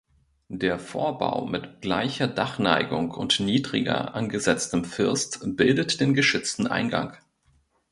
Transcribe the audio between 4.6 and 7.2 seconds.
First bildet den geschützten Eingang.